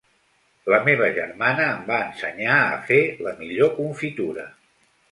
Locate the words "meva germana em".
0.87-1.85